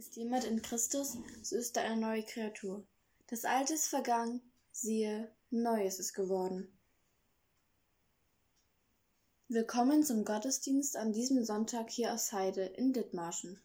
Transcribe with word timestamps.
Ist 0.00 0.16
jemand 0.16 0.44
in 0.44 0.62
Christus, 0.62 1.18
so 1.42 1.56
ist 1.56 1.76
er 1.76 1.82
eine 1.82 2.00
neue 2.00 2.22
Kreatur. 2.22 2.82
Das 3.26 3.44
Alte 3.44 3.74
ist 3.74 3.86
vergangen, 3.86 4.40
siehe, 4.72 5.30
Neues 5.50 5.98
ist 5.98 6.14
geworden. 6.14 6.72
Willkommen 9.48 10.02
zum 10.02 10.24
Gottesdienst 10.24 10.96
an 10.96 11.12
diesem 11.12 11.44
Sonntag 11.44 11.90
hier 11.90 12.14
aus 12.14 12.32
Heide 12.32 12.62
in 12.62 12.94
Dithmarschen. 12.94 13.60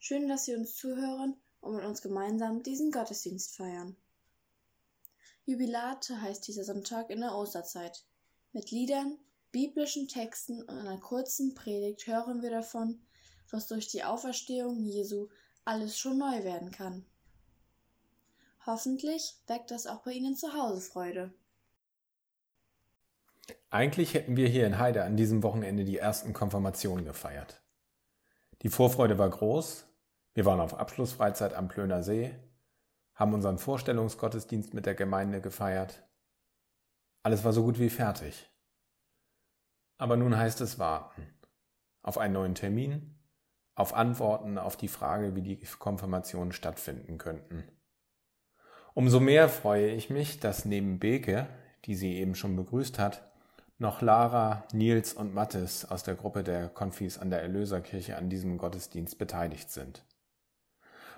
Schön, 0.00 0.26
dass 0.26 0.44
Sie 0.44 0.56
uns 0.56 0.74
zuhören 0.74 1.36
und 1.60 1.76
mit 1.76 1.84
uns 1.84 2.02
gemeinsam 2.02 2.64
diesen 2.64 2.90
Gottesdienst 2.90 3.54
feiern. 3.54 3.96
Jubilate 5.46 6.20
heißt 6.20 6.48
dieser 6.48 6.64
Sonntag 6.64 7.10
in 7.10 7.20
der 7.20 7.36
Osterzeit. 7.36 8.04
Mit 8.52 8.72
Liedern, 8.72 9.18
biblischen 9.52 10.08
Texten 10.08 10.62
und 10.62 10.68
einer 10.70 10.98
kurzen 10.98 11.54
Predigt 11.54 12.08
hören 12.08 12.42
wir 12.42 12.50
davon, 12.50 13.00
was 13.52 13.68
durch 13.68 13.86
die 13.86 14.02
Auferstehung 14.02 14.82
Jesu 14.82 15.28
alles 15.64 15.98
schon 15.98 16.18
neu 16.18 16.44
werden 16.44 16.70
kann. 16.70 17.04
Hoffentlich 18.66 19.36
weckt 19.46 19.70
das 19.70 19.86
auch 19.86 20.02
bei 20.02 20.12
Ihnen 20.12 20.36
zu 20.36 20.52
Hause 20.54 20.80
Freude. 20.80 21.32
Eigentlich 23.70 24.14
hätten 24.14 24.36
wir 24.36 24.48
hier 24.48 24.66
in 24.66 24.78
Heide 24.78 25.04
an 25.04 25.16
diesem 25.16 25.42
Wochenende 25.42 25.84
die 25.84 25.98
ersten 25.98 26.32
Konfirmationen 26.32 27.04
gefeiert. 27.04 27.62
Die 28.62 28.68
Vorfreude 28.68 29.18
war 29.18 29.30
groß. 29.30 29.86
Wir 30.34 30.44
waren 30.44 30.60
auf 30.60 30.74
Abschlussfreizeit 30.74 31.54
am 31.54 31.68
Plöner 31.68 32.02
See, 32.02 32.34
haben 33.14 33.34
unseren 33.34 33.58
Vorstellungsgottesdienst 33.58 34.74
mit 34.74 34.86
der 34.86 34.94
Gemeinde 34.94 35.40
gefeiert. 35.40 36.02
Alles 37.22 37.44
war 37.44 37.52
so 37.52 37.62
gut 37.62 37.78
wie 37.78 37.90
fertig. 37.90 38.48
Aber 39.98 40.16
nun 40.16 40.36
heißt 40.36 40.60
es 40.60 40.78
warten. 40.78 41.26
Auf 42.02 42.16
einen 42.16 42.34
neuen 42.34 42.54
Termin, 42.54 43.19
auf 43.80 43.94
Antworten 43.94 44.58
auf 44.58 44.76
die 44.76 44.88
Frage, 44.88 45.34
wie 45.34 45.42
die 45.42 45.58
Konfirmationen 45.78 46.52
stattfinden 46.52 47.16
könnten. 47.16 47.64
Umso 48.92 49.20
mehr 49.20 49.48
freue 49.48 49.90
ich 49.92 50.10
mich, 50.10 50.38
dass 50.38 50.66
neben 50.66 50.98
Beke, 50.98 51.46
die 51.86 51.94
sie 51.94 52.16
eben 52.16 52.34
schon 52.34 52.56
begrüßt 52.56 52.98
hat, 52.98 53.30
noch 53.78 54.02
Lara, 54.02 54.64
Nils 54.74 55.14
und 55.14 55.32
Mattes 55.32 55.90
aus 55.90 56.02
der 56.02 56.14
Gruppe 56.14 56.44
der 56.44 56.68
Konfis 56.68 57.16
an 57.16 57.30
der 57.30 57.40
Erlöserkirche 57.40 58.18
an 58.18 58.28
diesem 58.28 58.58
Gottesdienst 58.58 59.16
beteiligt 59.16 59.70
sind. 59.70 60.04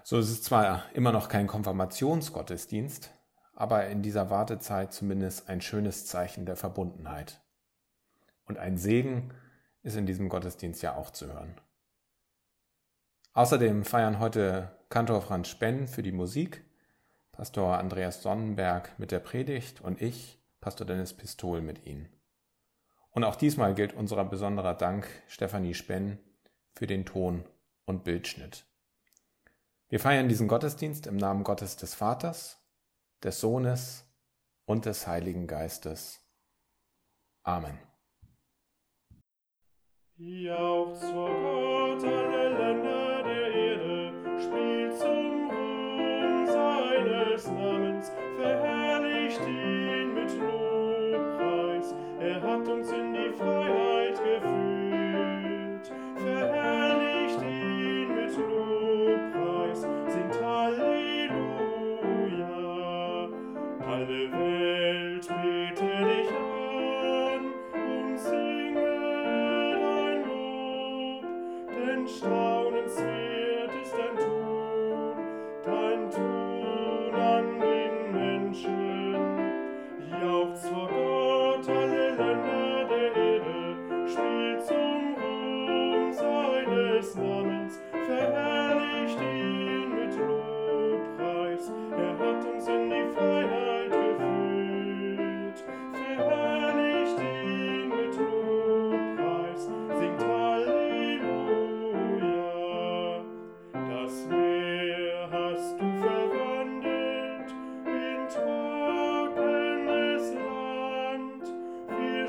So 0.04 0.18
ist 0.18 0.30
es 0.30 0.42
zwar 0.42 0.84
immer 0.94 1.10
noch 1.10 1.28
kein 1.28 1.48
Konfirmationsgottesdienst, 1.48 3.10
aber 3.54 3.88
in 3.88 4.02
dieser 4.02 4.30
Wartezeit 4.30 4.92
zumindest 4.92 5.48
ein 5.48 5.60
schönes 5.60 6.06
Zeichen 6.06 6.46
der 6.46 6.56
Verbundenheit. 6.56 7.40
Und 8.44 8.58
ein 8.58 8.76
Segen 8.76 9.34
ist 9.82 9.96
in 9.96 10.06
diesem 10.06 10.28
Gottesdienst 10.28 10.82
ja 10.82 10.94
auch 10.94 11.10
zu 11.10 11.26
hören. 11.26 11.56
Außerdem 13.34 13.84
feiern 13.84 14.18
heute 14.18 14.76
Kantor 14.90 15.22
Franz 15.22 15.48
Spenn 15.48 15.88
für 15.88 16.02
die 16.02 16.12
Musik, 16.12 16.64
Pastor 17.32 17.78
Andreas 17.78 18.22
Sonnenberg 18.22 18.98
mit 18.98 19.10
der 19.10 19.20
Predigt 19.20 19.80
und 19.80 20.02
ich, 20.02 20.38
Pastor 20.60 20.86
Dennis 20.86 21.14
Pistol 21.14 21.62
mit 21.62 21.86
Ihnen. 21.86 22.10
Und 23.10 23.24
auch 23.24 23.36
diesmal 23.36 23.74
gilt 23.74 23.94
unser 23.94 24.22
besonderer 24.24 24.74
Dank 24.74 25.08
Stefanie 25.28 25.72
Spenn 25.72 26.18
für 26.74 26.86
den 26.86 27.06
Ton 27.06 27.44
und 27.86 28.04
Bildschnitt. 28.04 28.66
Wir 29.88 29.98
feiern 29.98 30.28
diesen 30.28 30.46
Gottesdienst 30.46 31.06
im 31.06 31.16
Namen 31.16 31.42
Gottes 31.42 31.78
des 31.78 31.94
Vaters, 31.94 32.58
des 33.22 33.40
Sohnes 33.40 34.04
und 34.66 34.84
des 34.84 35.06
Heiligen 35.06 35.46
Geistes. 35.46 36.20
Amen. 37.44 37.78
Jauchzt 40.18 41.02
vor 41.02 41.30
Gott 41.30 42.51
zum 44.94 45.50
Ruhm 45.50 46.46
seines 46.46 47.50
Namens, 47.50 48.12
verherrlicht 48.36 49.40
ihn 49.46 50.14
mit 50.14 50.30
Lobpreis. 50.38 51.94
Er 52.20 52.40
hat 52.42 52.68
uns 52.68 52.90
in 52.92 53.12
die 53.12 53.32
Freiheit 53.36 54.16
geführt, 54.22 55.92
verherrlicht 56.16 57.42
ihn 57.42 58.14
mit 58.14 58.36
Lobpreis, 58.36 59.80
singt 60.08 60.42
Halleluja. 60.42 61.72
Alle 63.84 64.22
Welt 64.32 65.26
bete 65.28 65.92
dich 66.04 66.30
an 66.30 67.42
und 67.74 68.18
singe 68.18 68.90
dein 69.80 70.18
Lob, 70.24 71.24
denn 71.68 72.02
staunenswert 72.06 73.72
ist 73.82 73.94
dein 73.98 74.16
Tun, 74.16 74.41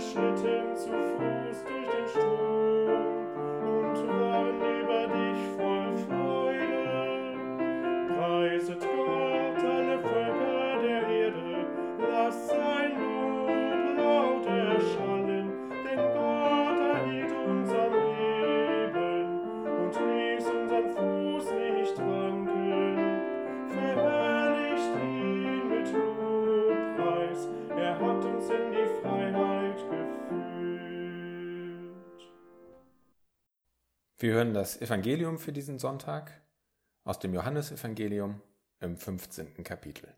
Wir 0.03 0.11
schritten 0.11 0.75
zu 0.75 0.89
Fuß 0.89 1.42
Wir 34.23 34.35
hören 34.35 34.53
das 34.53 34.79
Evangelium 34.81 35.37
für 35.37 35.51
diesen 35.51 35.79
Sonntag 35.79 36.41
aus 37.03 37.19
dem 37.19 37.33
Johannesevangelium 37.33 38.41
im 38.79 38.95
15. 38.95 39.65
Kapitel. 39.65 40.15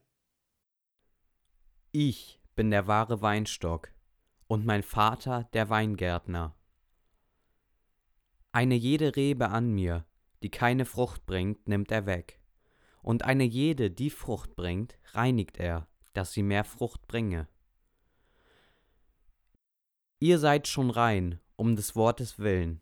Ich 1.92 2.40
bin 2.54 2.70
der 2.70 2.86
wahre 2.86 3.24
Weinstock 3.24 3.90
und 4.46 4.64
mein 4.64 4.84
Vater 4.84 5.50
der 5.54 5.72
Weingärtner. 5.72 6.56
Eine 8.52 8.76
jede 8.76 9.16
Rebe 9.16 9.50
an 9.50 9.72
mir, 9.72 10.06
die 10.44 10.52
keine 10.52 10.86
Frucht 10.86 11.26
bringt, 11.26 11.68
nimmt 11.68 11.92
er 11.92 12.06
weg, 12.06 12.40
und 13.02 13.24
eine 13.24 13.44
jede, 13.44 13.90
die 13.90 14.12
Frucht 14.12 14.56
bringt, 14.56 15.00
reinigt 15.14 15.58
er, 15.58 15.88
dass 16.14 16.32
sie 16.32 16.44
mehr 16.44 16.64
Frucht 16.64 17.08
bringe. 17.08 17.48
Ihr 20.20 20.38
seid 20.38 20.68
schon 20.68 20.92
rein, 20.92 21.40
um 21.56 21.76
des 21.76 21.96
Wortes 21.96 22.38
willen, 22.38 22.82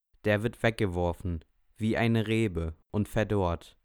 der 0.25 0.43
wird 0.43 0.61
weggeworfen, 0.63 1.43
wie 1.77 1.97
eine 1.97 2.27
Rebe, 2.27 2.75
und 2.91 3.07
verdorrt. 3.07 3.77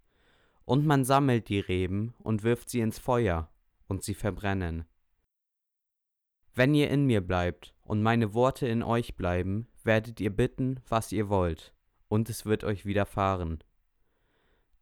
Und 0.65 0.85
man 0.85 1.05
sammelt 1.05 1.49
die 1.49 1.61
Reben 1.61 2.15
und 2.19 2.43
wirft 2.43 2.69
sie 2.71 2.81
ins 2.81 2.99
Feuer, 2.99 3.51
und 3.89 4.03
sie 4.03 4.15
verbrennen. 4.15 4.85
Wenn 6.55 6.75
ihr 6.75 6.91
in 6.91 7.07
mir 7.07 7.21
bleibt 7.21 7.75
und 7.83 8.03
meine 8.03 8.35
Worte 8.35 8.67
in 8.67 8.83
euch 8.83 9.17
bleiben, 9.17 9.69
werdet 9.85 10.21
ihr 10.21 10.31
bitten, 10.31 10.81
was 10.89 11.13
ihr 11.13 11.29
wollt, 11.29 11.75
und 12.09 12.29
es 12.31 12.47
wird 12.47 12.65
euch 12.65 12.85
widerfahren. 12.85 13.63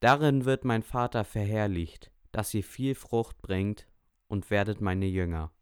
Darin 0.00 0.44
wird 0.44 0.64
mein 0.64 0.82
Vater 0.82 1.24
verherrlicht, 1.24 2.10
dass 2.30 2.52
ihr 2.54 2.64
viel 2.64 2.94
Frucht 2.94 3.40
bringt 3.42 3.86
und 4.28 4.50
werdet 4.50 4.80
meine 4.80 5.06
Jünger. 5.06 5.53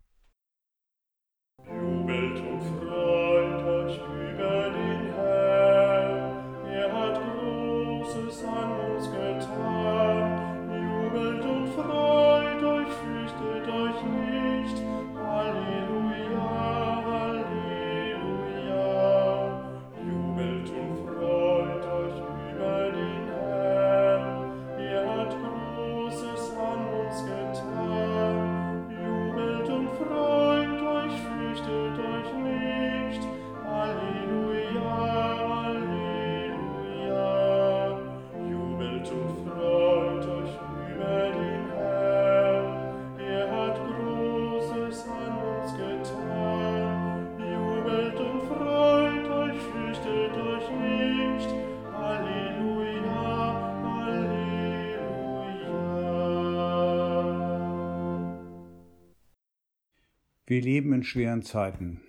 Wir 60.52 60.60
leben 60.60 60.92
in 60.92 61.02
schweren 61.02 61.40
Zeiten. 61.40 62.02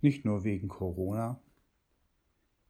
Nicht 0.00 0.24
nur 0.24 0.42
wegen 0.42 0.66
Corona. 0.66 1.40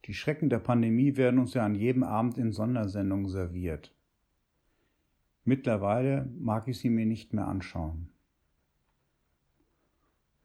Die 0.05 0.13
Schrecken 0.13 0.51
der 0.51 0.59
Pandemie 0.59 1.17
werden 1.17 1.41
uns 1.41 1.55
ja 1.55 1.65
an 1.65 1.75
jedem 1.75 2.03
Abend 2.03 2.37
in 2.37 2.53
Sondersendungen 2.53 3.31
serviert. 3.31 3.97
Mittlerweile 5.45 6.31
mag 6.39 6.69
ich 6.69 6.79
sie 6.79 6.91
mir 6.91 7.07
nicht 7.07 7.33
mehr 7.33 7.49
anschauen. 7.49 8.11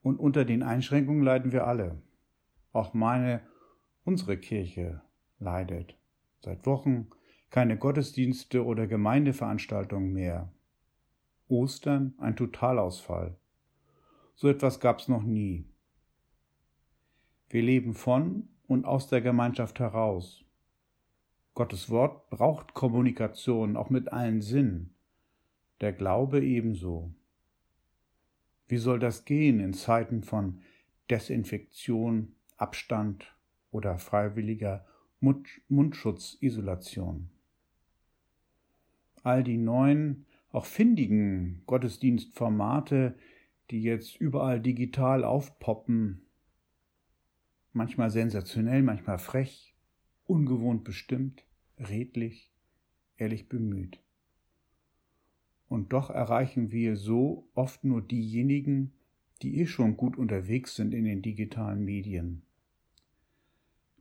Und 0.02 0.22
unter 0.22 0.46
den 0.46 0.64
Einschränkungen 0.64 1.24
leiden 1.24 1.52
wir 1.52 1.68
alle. 1.68 2.02
Auch 2.72 2.94
meine, 2.94 3.42
unsere 4.06 4.38
Kirche 4.38 5.02
leidet. 5.38 5.98
Seit 6.40 6.66
Wochen 6.66 7.10
keine 7.50 7.78
Gottesdienste 7.78 8.64
oder 8.64 8.88
Gemeindeveranstaltungen 8.88 10.14
mehr. 10.14 10.50
Ostern 11.50 12.14
ein 12.20 12.38
Totalausfall. 12.38 13.36
So 14.42 14.50
etwas 14.50 14.80
gab's 14.80 15.08
noch 15.08 15.22
nie. 15.22 15.66
Wir 17.52 17.62
leben 17.62 17.94
von 17.94 18.50
und 18.66 18.86
aus 18.86 19.08
der 19.08 19.22
Gemeinschaft 19.22 19.80
heraus. 19.80 20.44
Gottes 21.54 21.92
Wort 21.92 22.28
braucht 22.32 22.74
Kommunikation, 22.74 23.78
auch 23.78 23.92
mit 23.92 24.12
allen 24.12 24.42
Sinnen. 24.42 24.96
Der 25.80 25.94
Glaube 25.94 26.44
ebenso. 26.44 27.14
Wie 28.68 28.78
soll 28.78 28.98
das 28.98 29.26
gehen 29.26 29.60
in 29.60 29.76
Zeiten 29.76 30.24
von 30.24 30.62
Desinfektion, 31.12 32.34
Abstand 32.58 33.36
oder 33.70 34.00
freiwilliger 34.00 34.88
Mund 35.20 35.48
Mundschutzisolation? 35.70 37.30
All 39.22 39.44
die 39.44 39.58
neuen, 39.58 40.26
auch 40.52 40.66
findigen 40.66 41.62
Gottesdienstformate, 41.68 43.14
die 43.72 43.82
jetzt 43.82 44.18
überall 44.18 44.60
digital 44.60 45.24
aufpoppen, 45.24 46.22
manchmal 47.74 48.10
sensationell, 48.10 48.84
manchmal 48.84 49.18
frech, 49.18 49.74
ungewohnt 50.26 50.84
bestimmt, 50.84 51.46
redlich, 51.78 52.52
ehrlich 53.18 53.48
bemüht. 53.48 54.00
Und 55.70 55.94
doch 55.94 56.10
erreichen 56.10 56.72
wir 56.72 56.98
so 56.98 57.48
oft 57.54 57.84
nur 57.86 58.02
diejenigen, 58.02 58.92
die 59.42 59.62
eh 59.62 59.66
schon 59.66 59.96
gut 59.96 60.18
unterwegs 60.18 60.76
sind 60.76 60.94
in 60.94 61.06
den 61.06 61.22
digitalen 61.22 61.86
Medien. 61.86 62.42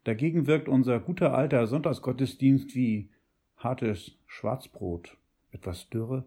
Dagegen 0.04 0.46
wirkt 0.46 0.68
unser 0.68 0.98
guter 0.98 1.34
alter 1.34 1.66
Sonntagsgottesdienst 1.66 2.74
wie 2.74 3.10
hartes 3.56 4.16
Schwarzbrot, 4.26 5.16
etwas 5.52 5.88
dürre, 5.90 6.24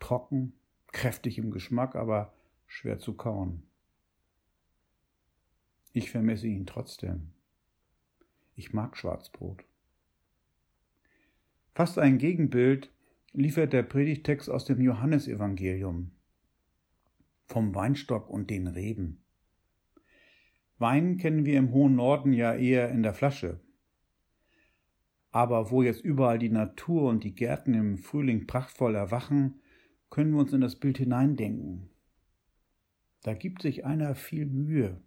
trocken, 0.00 0.52
kräftig 0.96 1.36
im 1.36 1.50
Geschmack, 1.50 1.94
aber 1.94 2.32
schwer 2.66 2.98
zu 2.98 3.12
kauen. 3.12 3.62
Ich 5.92 6.10
vermisse 6.10 6.46
ihn 6.46 6.64
trotzdem. 6.64 7.32
Ich 8.54 8.72
mag 8.72 8.96
Schwarzbrot. 8.96 9.62
Fast 11.74 11.98
ein 11.98 12.16
Gegenbild 12.16 12.90
liefert 13.34 13.74
der 13.74 13.82
Predigtext 13.82 14.48
aus 14.48 14.64
dem 14.64 14.80
Johannesevangelium 14.80 16.12
vom 17.44 17.74
Weinstock 17.74 18.30
und 18.30 18.48
den 18.48 18.66
Reben. 18.66 19.22
Wein 20.78 21.18
kennen 21.18 21.44
wir 21.44 21.58
im 21.58 21.72
hohen 21.72 21.96
Norden 21.96 22.32
ja 22.32 22.54
eher 22.54 22.88
in 22.90 23.02
der 23.02 23.12
Flasche. 23.12 23.60
Aber 25.30 25.70
wo 25.70 25.82
jetzt 25.82 26.02
überall 26.02 26.38
die 26.38 26.48
Natur 26.48 27.10
und 27.10 27.22
die 27.22 27.34
Gärten 27.34 27.74
im 27.74 27.98
Frühling 27.98 28.46
prachtvoll 28.46 28.94
erwachen, 28.94 29.60
können 30.10 30.32
wir 30.32 30.40
uns 30.40 30.52
in 30.52 30.60
das 30.60 30.76
Bild 30.76 30.98
hineindenken. 30.98 31.90
Da 33.22 33.34
gibt 33.34 33.62
sich 33.62 33.84
einer 33.84 34.14
viel 34.14 34.46
Mühe. 34.46 35.00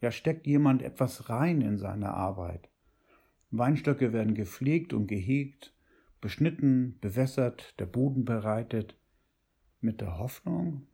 Ja, 0.00 0.10
steckt 0.10 0.46
jemand 0.46 0.82
etwas 0.82 1.28
rein 1.28 1.60
in 1.62 1.78
seine 1.78 2.14
Arbeit. 2.14 2.68
Weinstöcke 3.50 4.12
werden 4.12 4.34
gepflegt 4.34 4.92
und 4.92 5.06
gehegt, 5.06 5.74
beschnitten, 6.20 6.98
bewässert, 7.00 7.78
der 7.80 7.86
Boden 7.86 8.24
bereitet, 8.24 8.96
mit 9.80 10.00
der 10.00 10.18
Hoffnung, 10.18 10.86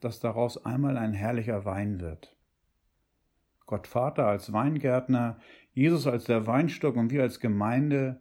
dass 0.00 0.20
daraus 0.20 0.64
einmal 0.64 0.96
ein 0.96 1.12
herrlicher 1.12 1.64
Wein 1.64 2.00
wird. 2.00 2.36
Gott 3.66 3.86
Vater 3.86 4.26
als 4.26 4.52
Weingärtner, 4.52 5.38
Jesus 5.72 6.06
als 6.06 6.24
der 6.24 6.46
Weinstock 6.46 6.96
und 6.96 7.10
wir 7.10 7.22
als 7.22 7.38
Gemeinde, 7.40 8.20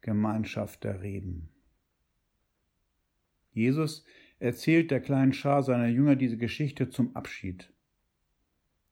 Gemeinschaft 0.00 0.82
der 0.84 1.02
Reben. 1.02 1.50
Jesus 3.60 4.04
erzählt 4.38 4.90
der 4.90 5.00
kleinen 5.00 5.32
Schar 5.32 5.62
seiner 5.62 5.88
Jünger 5.88 6.16
diese 6.16 6.38
Geschichte 6.38 6.88
zum 6.88 7.14
Abschied. 7.14 7.70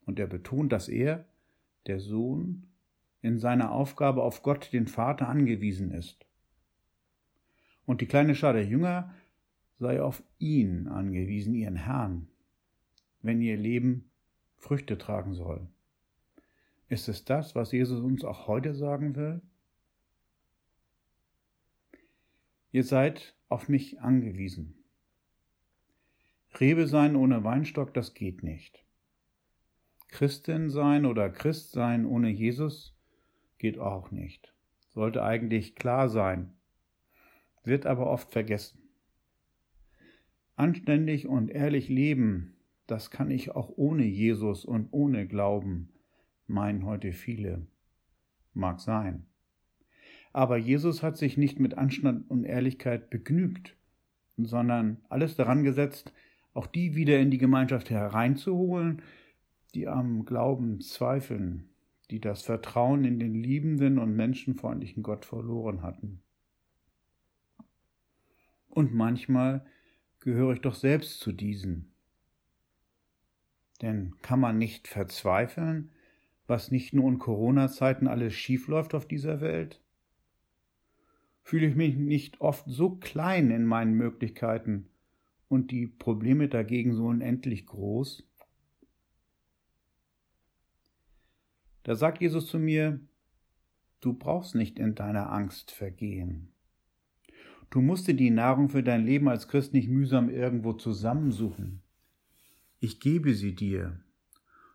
Und 0.04 0.18
er 0.18 0.26
betont, 0.26 0.72
dass 0.72 0.88
er, 0.88 1.24
der 1.86 2.00
Sohn, 2.00 2.66
in 3.22 3.38
seiner 3.38 3.72
Aufgabe 3.72 4.22
auf 4.22 4.42
Gott, 4.42 4.72
den 4.72 4.86
Vater, 4.86 5.28
angewiesen 5.28 5.90
ist. 5.90 6.26
Und 7.86 8.00
die 8.02 8.06
kleine 8.06 8.34
Schar 8.34 8.52
der 8.52 8.66
Jünger 8.66 9.14
sei 9.78 10.02
auf 10.02 10.22
ihn 10.38 10.86
angewiesen, 10.88 11.54
ihren 11.54 11.76
Herrn, 11.76 12.28
wenn 13.22 13.40
ihr 13.40 13.56
Leben 13.56 14.10
Früchte 14.56 14.98
tragen 14.98 15.34
soll. 15.34 15.66
Ist 16.88 17.08
es 17.08 17.24
das, 17.24 17.54
was 17.54 17.72
Jesus 17.72 18.00
uns 18.00 18.24
auch 18.24 18.46
heute 18.46 18.74
sagen 18.74 19.14
will? 19.16 19.40
Ihr 22.72 22.84
seid 22.84 23.34
auf 23.48 23.68
mich 23.68 24.00
angewiesen. 24.00 24.74
Rebe 26.60 26.86
sein 26.86 27.16
ohne 27.16 27.44
Weinstock, 27.44 27.94
das 27.94 28.14
geht 28.14 28.42
nicht. 28.42 28.84
Christin 30.08 30.70
sein 30.70 31.04
oder 31.04 31.28
Christ 31.28 31.72
sein 31.72 32.06
ohne 32.06 32.30
Jesus 32.30 32.96
geht 33.58 33.78
auch 33.78 34.10
nicht. 34.10 34.54
Sollte 34.88 35.22
eigentlich 35.22 35.74
klar 35.74 36.08
sein, 36.08 36.52
wird 37.62 37.86
aber 37.86 38.08
oft 38.08 38.32
vergessen. 38.32 38.82
Anständig 40.56 41.28
und 41.28 41.50
ehrlich 41.50 41.88
leben, 41.88 42.56
das 42.86 43.10
kann 43.10 43.30
ich 43.30 43.50
auch 43.52 43.70
ohne 43.76 44.04
Jesus 44.04 44.64
und 44.64 44.88
ohne 44.90 45.26
Glauben, 45.28 45.92
meinen 46.46 46.84
heute 46.86 47.12
viele. 47.12 47.66
Mag 48.54 48.80
sein. 48.80 49.26
Aber 50.32 50.56
Jesus 50.56 51.02
hat 51.02 51.16
sich 51.16 51.36
nicht 51.36 51.58
mit 51.58 51.76
Anstand 51.78 52.30
und 52.30 52.44
Ehrlichkeit 52.44 53.10
begnügt, 53.10 53.76
sondern 54.36 54.98
alles 55.08 55.36
daran 55.36 55.64
gesetzt, 55.64 56.12
auch 56.54 56.66
die 56.66 56.94
wieder 56.94 57.18
in 57.18 57.30
die 57.30 57.38
Gemeinschaft 57.38 57.90
hereinzuholen, 57.90 59.02
die 59.74 59.88
am 59.88 60.24
Glauben 60.24 60.80
zweifeln, 60.80 61.68
die 62.10 62.20
das 62.20 62.42
Vertrauen 62.42 63.04
in 63.04 63.18
den 63.18 63.34
liebenden 63.34 63.98
und 63.98 64.16
menschenfreundlichen 64.16 65.02
Gott 65.02 65.24
verloren 65.24 65.82
hatten. 65.82 66.22
Und 68.68 68.94
manchmal 68.94 69.64
gehöre 70.20 70.54
ich 70.54 70.60
doch 70.60 70.74
selbst 70.74 71.20
zu 71.20 71.32
diesen. 71.32 71.92
Denn 73.82 74.14
kann 74.22 74.40
man 74.40 74.58
nicht 74.58 74.88
verzweifeln, 74.88 75.90
was 76.46 76.70
nicht 76.70 76.94
nur 76.94 77.08
in 77.08 77.18
Corona-Zeiten 77.18 78.08
alles 78.08 78.34
schiefläuft 78.34 78.94
auf 78.94 79.06
dieser 79.06 79.40
Welt? 79.40 79.80
Fühle 81.48 81.66
ich 81.66 81.76
mich 81.76 81.96
nicht 81.96 82.42
oft 82.42 82.64
so 82.66 82.90
klein 82.90 83.50
in 83.50 83.64
meinen 83.64 83.94
Möglichkeiten 83.94 84.90
und 85.48 85.70
die 85.70 85.86
Probleme 85.86 86.46
dagegen 86.46 86.92
so 86.92 87.06
unendlich 87.06 87.64
groß? 87.64 88.22
Da 91.84 91.94
sagt 91.94 92.20
Jesus 92.20 92.48
zu 92.48 92.58
mir, 92.58 93.00
du 94.00 94.12
brauchst 94.12 94.56
nicht 94.56 94.78
in 94.78 94.94
deiner 94.94 95.32
Angst 95.32 95.70
vergehen. 95.70 96.52
Du 97.70 97.80
musst 97.80 98.08
dir 98.08 98.14
die 98.14 98.28
Nahrung 98.28 98.68
für 98.68 98.82
dein 98.82 99.06
Leben 99.06 99.30
als 99.30 99.48
Christ 99.48 99.72
nicht 99.72 99.88
mühsam 99.88 100.28
irgendwo 100.28 100.74
zusammensuchen. 100.74 101.80
Ich 102.78 103.00
gebe 103.00 103.32
sie 103.32 103.54
dir, 103.54 103.98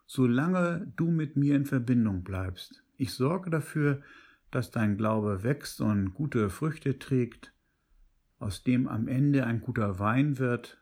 solange 0.07 0.91
du 0.95 1.11
mit 1.11 1.37
mir 1.37 1.55
in 1.55 1.67
Verbindung 1.67 2.23
bleibst. 2.23 2.83
Ich 2.97 3.13
sorge 3.13 3.51
dafür, 3.51 4.01
dass 4.53 4.69
dein 4.69 4.97
Glaube 4.97 5.43
wächst 5.43 5.81
und 5.81 6.13
gute 6.13 6.49
Früchte 6.49 6.99
trägt, 6.99 7.53
aus 8.37 8.63
dem 8.63 8.87
am 8.87 9.07
Ende 9.07 9.45
ein 9.45 9.61
guter 9.61 9.99
Wein 9.99 10.37
wird, 10.37 10.77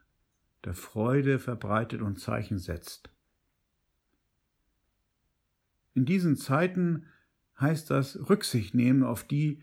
der 0.65 0.73
Freude 0.73 1.39
verbreitet 1.39 2.01
und 2.01 2.19
Zeichen 2.19 2.59
setzt. 2.59 3.09
In 5.93 6.05
diesen 6.05 6.35
Zeiten 6.35 7.05
heißt 7.59 7.89
das 7.89 8.29
Rücksicht 8.29 8.73
nehmen 8.73 9.03
auf 9.03 9.23
die, 9.23 9.61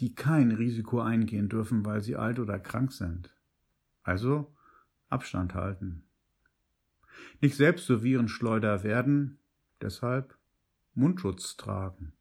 die 0.00 0.14
kein 0.14 0.50
Risiko 0.50 1.00
eingehen 1.00 1.48
dürfen, 1.48 1.84
weil 1.84 2.02
sie 2.02 2.16
alt 2.16 2.38
oder 2.38 2.58
krank 2.58 2.92
sind. 2.92 3.34
Also 4.02 4.54
Abstand 5.08 5.54
halten. 5.54 6.04
Nicht 7.40 7.56
selbst 7.56 7.86
so 7.86 8.02
Virenschleuder 8.02 8.82
werden, 8.82 9.38
deshalb 9.80 10.36
Mundschutz 10.94 11.56
tragen. 11.56 12.15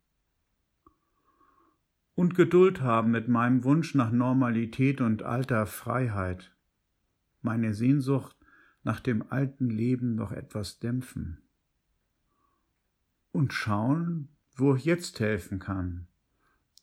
Und 2.16 2.34
Geduld 2.34 2.82
haben 2.82 3.12
mit 3.12 3.28
meinem 3.28 3.64
Wunsch 3.64 3.94
nach 3.94 4.12
Normalität 4.12 5.02
und 5.02 5.24
alter 5.24 5.66
Freiheit, 5.66 6.56
meine 7.42 7.74
Sehnsucht 7.74 8.36
nach 8.84 9.00
dem 9.00 9.32
alten 9.32 9.70
Leben 9.70 10.16
noch 10.16 10.32
etwas 10.32 10.80
dämpfen 10.80 11.46
und 13.36 13.52
schauen, 13.52 14.30
wo 14.56 14.76
ich 14.76 14.86
jetzt 14.86 15.20
helfen 15.20 15.60
kann. 15.60 16.08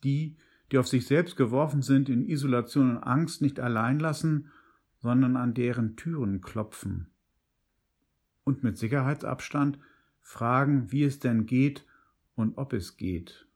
Die, 0.05 0.37
die 0.71 0.79
auf 0.79 0.87
sich 0.87 1.07
selbst 1.07 1.37
geworfen 1.37 1.81
sind, 1.81 2.11
in 2.11 2.29
Isolation 2.29 2.97
und 2.97 3.03
Angst 3.03 3.41
nicht 3.41 3.59
allein 3.59 3.99
lassen, 3.99 4.51
sondern 4.99 5.37
an 5.37 5.55
deren 5.55 5.97
Türen 5.97 6.43
klopfen. 6.43 7.11
Und 8.45 8.63
mit 8.63 8.77
Sicherheitsabstand 8.77 9.79
fragen, 10.21 10.93
wie 10.93 11.05
es 11.05 11.19
denn 11.19 11.47
geht 11.47 11.87
und 12.35 12.59
ob 12.59 12.75
es 12.75 12.99
geht. 12.99 13.49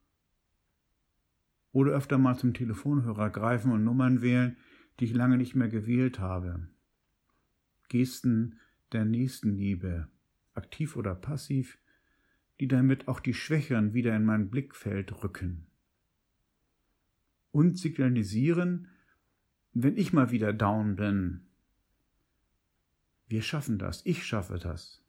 Oder 1.77 1.93
öfter 1.93 2.17
mal 2.17 2.39
zum 2.39 2.55
Telefonhörer 2.55 3.29
greifen 3.29 3.71
und 3.71 3.85
Nummern 3.85 4.23
wählen, 4.23 4.57
die 4.99 5.05
ich 5.05 5.13
lange 5.13 5.37
nicht 5.37 5.55
mehr 5.55 5.69
gewählt 5.69 6.19
habe. 6.19 6.71
Gesten 7.91 8.59
der 8.93 9.05
Nächstenliebe, 9.05 10.09
aktiv 10.55 10.97
oder 10.97 11.15
passiv, 11.15 11.77
die 12.61 12.67
damit 12.67 13.09
auch 13.09 13.21
die 13.21 13.35
Schwächeren 13.35 13.93
wieder 13.93 14.17
in 14.17 14.25
mein 14.25 14.49
Blickfeld 14.49 15.23
rücken. 15.23 15.67
Und 17.51 17.77
signalisieren, 17.79 18.89
wenn 19.75 19.99
ich 19.99 20.15
mal 20.15 20.31
wieder 20.31 20.55
down 20.55 20.97
bin. 20.97 21.43
Wir 23.29 23.43
schaffen 23.43 23.79
das, 23.79 24.01
ich 24.07 24.25
schaffe 24.25 24.59
das. 24.59 25.05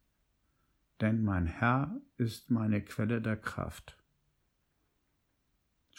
Denn 0.99 1.23
mein 1.23 1.45
Herr 1.45 2.01
ist 2.17 2.51
meine 2.51 2.81
Quelle 2.81 3.21
der 3.21 3.37
Kraft. 3.37 3.97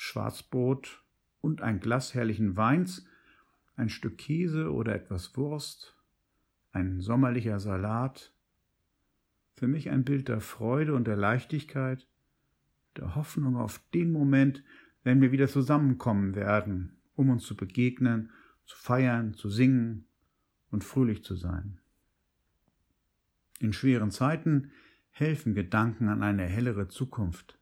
Schwarzbrot 0.01 1.03
und 1.41 1.61
ein 1.61 1.81
Glas 1.81 2.15
herrlichen 2.15 2.57
Weins, 2.57 3.05
ein 3.75 3.89
Stück 3.89 4.17
Käse 4.17 4.73
oder 4.73 4.95
etwas 4.95 5.37
Wurst, 5.37 5.97
ein 6.71 7.01
sommerlicher 7.01 7.59
Salat, 7.59 8.33
für 9.57 9.67
mich 9.67 9.91
ein 9.91 10.05
Bild 10.05 10.29
der 10.29 10.41
Freude 10.41 10.95
und 10.95 11.09
der 11.09 11.17
Leichtigkeit, 11.17 12.07
der 12.97 13.17
Hoffnung 13.17 13.57
auf 13.57 13.81
den 13.93 14.13
Moment, 14.13 14.63
wenn 15.03 15.21
wir 15.21 15.33
wieder 15.33 15.49
zusammenkommen 15.49 16.37
werden, 16.37 17.01
um 17.17 17.31
uns 17.31 17.43
zu 17.43 17.57
begegnen, 17.57 18.31
zu 18.67 18.77
feiern, 18.77 19.35
zu 19.35 19.51
singen 19.51 20.07
und 20.71 20.85
fröhlich 20.85 21.25
zu 21.25 21.35
sein. 21.35 21.81
In 23.59 23.73
schweren 23.73 24.13
Zeiten 24.13 24.71
helfen 25.11 25.55
Gedanken 25.55 26.09
an 26.09 26.23
eine 26.23 26.45
hellere 26.45 26.87
Zukunft. 26.87 27.58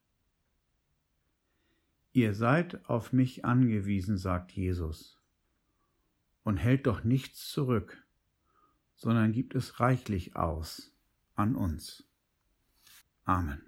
Ihr 2.17 2.33
seid 2.33 2.89
auf 2.89 3.13
mich 3.13 3.45
angewiesen, 3.45 4.17
sagt 4.17 4.53
Jesus, 4.53 5.21
und 6.45 6.57
hält 6.57 6.87
doch 6.87 7.05
nichts 7.05 7.51
zurück, 7.51 8.07
sondern 8.95 9.33
gibt 9.33 9.55
es 9.55 9.81
reichlich 9.81 10.35
aus 10.35 10.97
an 11.35 11.55
uns. 11.55 12.09
Amen. 13.25 13.61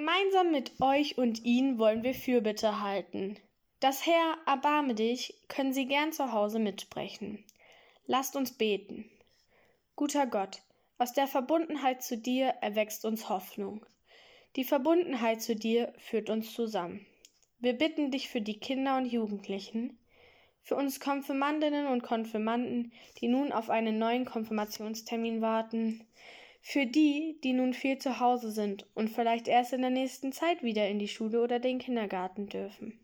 Gemeinsam 0.00 0.50
mit 0.50 0.80
euch 0.80 1.18
und 1.18 1.44
ihnen 1.44 1.78
wollen 1.78 2.02
wir 2.02 2.14
Fürbitte 2.14 2.80
halten. 2.80 3.36
Das 3.80 4.06
Herr, 4.06 4.38
erbarme 4.46 4.94
dich, 4.94 5.34
können 5.48 5.74
Sie 5.74 5.84
gern 5.84 6.10
zu 6.10 6.32
Hause 6.32 6.58
mitsprechen. 6.58 7.44
Lasst 8.06 8.34
uns 8.34 8.56
beten. 8.56 9.10
Guter 9.96 10.26
Gott, 10.26 10.62
aus 10.96 11.12
der 11.12 11.26
Verbundenheit 11.26 12.02
zu 12.02 12.16
dir 12.16 12.46
erwächst 12.62 13.04
uns 13.04 13.28
Hoffnung. 13.28 13.84
Die 14.56 14.64
Verbundenheit 14.64 15.42
zu 15.42 15.54
dir 15.54 15.92
führt 15.98 16.30
uns 16.30 16.54
zusammen. 16.54 17.04
Wir 17.58 17.74
bitten 17.74 18.10
dich 18.10 18.30
für 18.30 18.40
die 18.40 18.58
Kinder 18.58 18.96
und 18.96 19.04
Jugendlichen, 19.04 19.98
für 20.62 20.76
uns 20.76 20.98
Konfirmandinnen 21.00 21.86
und 21.88 22.02
Konfirmanden, 22.02 22.90
die 23.20 23.28
nun 23.28 23.52
auf 23.52 23.68
einen 23.68 23.98
neuen 23.98 24.24
Konfirmationstermin 24.24 25.42
warten, 25.42 26.06
für 26.60 26.86
die, 26.86 27.38
die 27.42 27.52
nun 27.52 27.74
viel 27.74 27.98
zu 27.98 28.20
Hause 28.20 28.50
sind 28.50 28.86
und 28.94 29.08
vielleicht 29.08 29.48
erst 29.48 29.72
in 29.72 29.80
der 29.80 29.90
nächsten 29.90 30.32
Zeit 30.32 30.62
wieder 30.62 30.88
in 30.88 30.98
die 30.98 31.08
Schule 31.08 31.42
oder 31.42 31.58
den 31.58 31.78
Kindergarten 31.78 32.48
dürfen. 32.48 32.98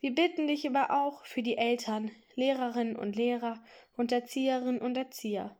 Wir 0.00 0.14
bitten 0.14 0.46
dich 0.46 0.66
aber 0.66 0.90
auch 0.90 1.24
für 1.24 1.42
die 1.42 1.56
Eltern, 1.56 2.10
Lehrerinnen 2.34 2.96
und 2.96 3.16
Lehrer 3.16 3.62
und 3.96 4.12
Erzieherinnen 4.12 4.80
und 4.80 4.96
Erzieher. 4.96 5.56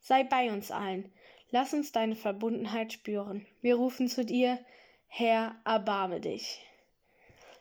Sei 0.00 0.24
bei 0.24 0.52
uns 0.52 0.70
allen, 0.70 1.10
lass 1.50 1.72
uns 1.72 1.90
deine 1.90 2.14
Verbundenheit 2.14 2.92
spüren. 2.92 3.46
Wir 3.62 3.76
rufen 3.76 4.08
zu 4.08 4.24
dir, 4.24 4.58
Herr, 5.06 5.56
erbarme 5.64 6.20
dich. 6.20 6.64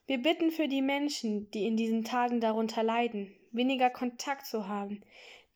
Wir 0.05 0.21
bitten 0.21 0.51
für 0.51 0.67
die 0.67 0.81
Menschen, 0.81 1.49
die 1.51 1.65
in 1.65 1.77
diesen 1.77 2.03
Tagen 2.03 2.41
darunter 2.41 2.83
leiden, 2.83 3.33
weniger 3.51 3.89
Kontakt 3.89 4.45
zu 4.45 4.67
haben, 4.67 5.01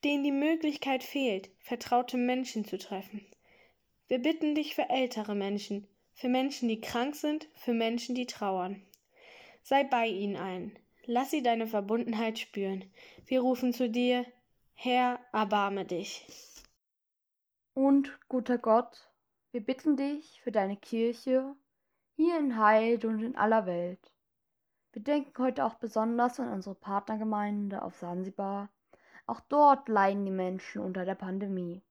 denen 0.04 0.24
die 0.24 0.32
Möglichkeit 0.32 1.04
fehlt, 1.04 1.50
vertraute 1.60 2.18
Menschen 2.18 2.66
zu 2.66 2.78
treffen. 2.78 3.26
Wir 4.08 4.20
bitten 4.20 4.56
dich 4.56 4.76
für 4.76 4.90
ältere 4.90 5.36
Menschen, 5.36 5.88
für 6.14 6.30
Menschen, 6.30 6.68
die 6.68 6.82
krank 6.82 7.16
sind, 7.16 7.48
für 7.56 7.74
Menschen, 7.74 8.16
die 8.16 8.26
trauern. 8.26 8.82
Sei 9.64 9.84
bei 9.84 10.08
ihnen 10.08 10.36
ein. 10.36 10.78
Lass 11.06 11.32
sie 11.32 11.42
deine 11.42 11.68
Verbundenheit 11.68 12.40
spüren. 12.40 12.86
Wir 13.26 13.42
rufen 13.42 13.74
zu 13.74 13.90
dir, 13.90 14.26
Herr, 14.74 15.20
erbarme 15.32 15.86
dich. 15.86 16.26
Und, 17.74 18.20
guter 18.28 18.58
Gott, 18.58 19.10
wir 19.52 19.62
bitten 19.62 19.98
dich 19.98 20.42
für 20.42 20.52
deine 20.52 20.78
Kirche 20.78 21.56
hier 22.16 22.38
in 22.38 22.58
Heide 22.58 23.08
und 23.08 23.24
in 23.24 23.36
aller 23.36 23.66
Welt. 23.66 24.12
Wir 24.94 25.02
denken 25.02 25.42
heute 25.42 25.66
auch 25.66 25.76
besonders 25.76 26.40
an 26.40 26.52
unsere 26.52 26.76
Partnergemeinde 26.76 27.82
auf 27.82 27.96
Sansibar. 27.96 28.70
Auch 29.26 29.40
dort 29.42 29.88
leiden 29.88 30.26
die 30.26 30.32
Menschen 30.32 30.82
unter 30.82 31.06
der 31.06 31.16
Pandemie. 31.16 31.84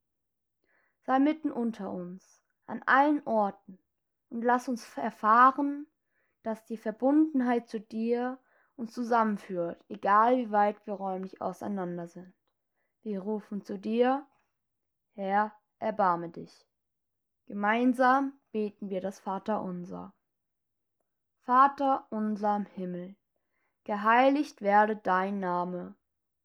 Sei 1.03 1.19
mitten 1.19 1.51
unter 1.51 1.91
uns, 1.91 2.43
an 2.67 2.83
allen 2.87 3.27
Orten, 3.27 3.79
und 4.29 4.43
lass 4.43 4.69
uns 4.69 4.97
erfahren, 4.97 5.87
dass 6.43 6.65
die 6.65 6.77
Verbundenheit 6.77 7.69
zu 7.69 7.81
dir 7.81 8.39
uns 8.77 8.93
zusammenführt, 8.93 9.85
egal 9.89 10.39
wie 10.39 10.51
weit 10.51 10.87
wir 10.87 10.95
räumlich 10.95 11.43
auseinander 11.43 12.07
sind. 12.07 12.33
Wir 13.03 13.21
rufen 13.21 13.63
zu 13.63 13.79
dir, 13.79 14.27
Herr, 15.15 15.53
erbarme 15.79 16.29
dich. 16.29 16.67
Gemeinsam 17.47 18.33
beten 18.53 18.89
wir 18.89 19.01
das 19.01 19.21
Vaterunser. 19.21 20.15
Vater 21.41 22.07
unser 22.11 22.57
im 22.57 22.67
Himmel, 22.67 23.17
geheiligt 23.85 24.63
werde 24.63 24.97
dein 24.97 25.41
Name, 25.41 25.95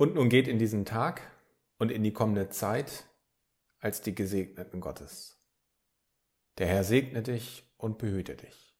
Und 0.00 0.14
nun 0.14 0.30
geht 0.30 0.48
in 0.48 0.58
diesen 0.58 0.86
Tag 0.86 1.20
und 1.76 1.92
in 1.92 2.02
die 2.02 2.14
kommende 2.14 2.48
Zeit 2.48 3.04
als 3.80 4.00
die 4.00 4.14
Gesegneten 4.14 4.80
Gottes. 4.80 5.38
Der 6.56 6.68
Herr 6.68 6.84
segne 6.84 7.22
dich 7.22 7.70
und 7.76 7.98
behüte 7.98 8.34
dich. 8.34 8.74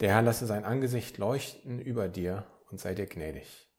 Der 0.00 0.10
Herr 0.10 0.20
lasse 0.20 0.44
sein 0.44 0.66
Angesicht 0.66 1.16
leuchten 1.16 1.80
über 1.80 2.08
dir 2.08 2.44
und 2.70 2.78
sei 2.78 2.94
dir 2.94 3.06
gnädig. 3.06 3.70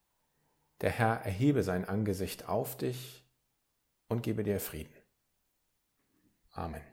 Der 0.82 0.90
Herr 0.90 1.18
erhebe 1.24 1.62
sein 1.62 1.88
Angesicht 1.88 2.50
auf 2.50 2.78
dich 2.78 3.24
und 4.08 4.24
gebe 4.24 4.44
dir 4.44 4.60
Frieden. 4.60 4.98
Amen. 6.50 6.93